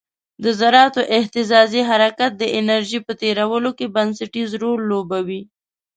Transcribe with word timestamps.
د 0.43 0.45
ذراتو 0.59 1.01
اهتزازي 1.19 1.81
حرکت 1.89 2.31
د 2.37 2.43
انرژي 2.59 2.99
په 3.07 3.11
تیرولو 3.21 3.71
کې 3.77 3.93
بنسټیز 3.95 4.49
رول 4.61 4.79
لوبوي. 4.91 5.41